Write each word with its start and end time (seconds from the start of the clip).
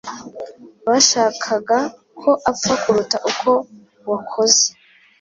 Bashakaga 0.87 1.79
ko 2.19 2.29
apfa 2.51 2.73
kuruta 2.81 3.17
uko 3.29 3.51
wakoze. 4.09 4.65